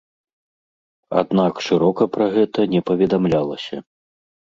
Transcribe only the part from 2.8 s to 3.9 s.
паведамлялася.